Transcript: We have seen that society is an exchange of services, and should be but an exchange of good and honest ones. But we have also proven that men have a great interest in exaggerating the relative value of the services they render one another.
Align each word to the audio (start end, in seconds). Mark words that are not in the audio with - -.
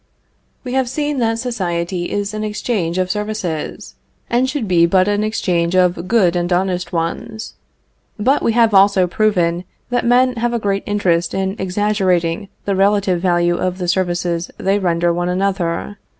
We 0.63 0.73
have 0.73 0.89
seen 0.89 1.19
that 1.19 1.37
society 1.37 2.09
is 2.09 2.33
an 2.33 2.43
exchange 2.43 2.97
of 2.97 3.11
services, 3.11 3.93
and 4.31 4.49
should 4.49 4.67
be 4.67 4.87
but 4.87 5.07
an 5.07 5.23
exchange 5.23 5.75
of 5.75 6.07
good 6.07 6.35
and 6.35 6.51
honest 6.51 6.91
ones. 6.91 7.53
But 8.17 8.41
we 8.41 8.53
have 8.53 8.73
also 8.73 9.05
proven 9.05 9.63
that 9.91 10.03
men 10.03 10.37
have 10.37 10.53
a 10.55 10.59
great 10.59 10.81
interest 10.87 11.35
in 11.35 11.55
exaggerating 11.59 12.49
the 12.65 12.75
relative 12.75 13.21
value 13.21 13.57
of 13.57 13.77
the 13.77 13.87
services 13.87 14.49
they 14.57 14.79
render 14.79 15.13
one 15.13 15.29
another. 15.29 15.99